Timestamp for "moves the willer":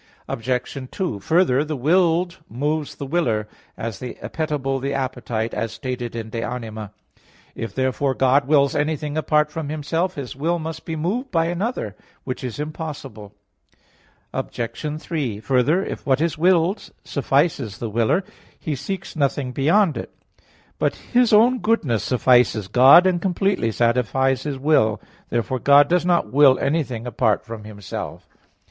2.49-3.47